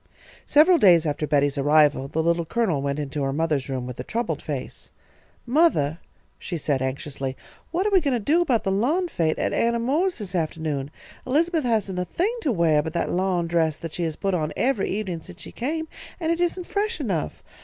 [0.47, 4.03] Several days after Betty's arrival, the Little Colonel went into her mother's room with a
[4.03, 4.89] troubled face.
[5.45, 5.99] "Mothah,"
[6.39, 7.37] she said, anxiously,
[7.69, 10.89] "what are we goin' to do about the lawn fête at Anna Moore's this afternoon?
[11.27, 14.51] Elizabeth hasn't a thing to weah but that lawn dress that she has put on
[14.57, 15.87] every evenin' since she came,
[16.19, 17.43] and it isn't fresh enough.